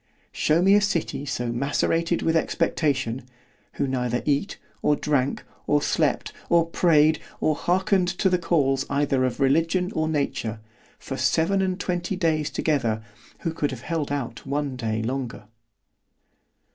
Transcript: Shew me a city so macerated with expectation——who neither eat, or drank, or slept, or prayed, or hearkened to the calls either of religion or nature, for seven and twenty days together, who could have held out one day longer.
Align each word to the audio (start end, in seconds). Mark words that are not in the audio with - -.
Shew 0.31 0.63
me 0.63 0.73
a 0.73 0.81
city 0.81 1.27
so 1.27 1.51
macerated 1.51 2.23
with 2.23 2.35
expectation——who 2.35 3.87
neither 3.87 4.23
eat, 4.25 4.57
or 4.81 4.95
drank, 4.95 5.43
or 5.67 5.79
slept, 5.79 6.33
or 6.49 6.65
prayed, 6.65 7.19
or 7.39 7.53
hearkened 7.53 8.07
to 8.07 8.27
the 8.27 8.39
calls 8.39 8.83
either 8.89 9.23
of 9.23 9.39
religion 9.39 9.91
or 9.93 10.07
nature, 10.09 10.59
for 10.97 11.17
seven 11.17 11.61
and 11.61 11.79
twenty 11.79 12.15
days 12.15 12.49
together, 12.49 13.03
who 13.41 13.53
could 13.53 13.69
have 13.69 13.81
held 13.81 14.11
out 14.11 14.43
one 14.43 14.75
day 14.75 15.03
longer. 15.03 15.43